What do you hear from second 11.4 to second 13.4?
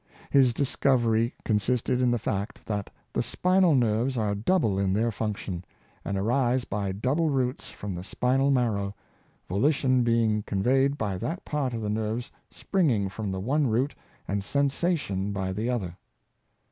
part of the nerves springing from the